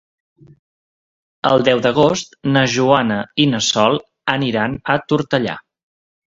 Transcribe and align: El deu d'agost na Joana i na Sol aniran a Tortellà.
El 1.49 1.65
deu 1.67 1.83
d'agost 1.83 2.33
na 2.55 2.63
Joana 2.77 3.19
i 3.45 3.45
na 3.53 3.61
Sol 3.67 4.01
aniran 4.37 4.79
a 4.95 4.99
Tortellà. 5.13 5.57